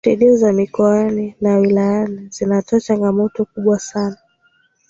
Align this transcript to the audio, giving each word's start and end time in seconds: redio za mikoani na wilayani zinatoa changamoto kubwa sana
redio 0.05 0.37
za 0.37 0.51
mikoani 0.53 1.35
na 1.41 1.57
wilayani 1.57 2.27
zinatoa 2.31 2.79
changamoto 2.79 3.45
kubwa 3.45 3.79
sana 3.79 4.17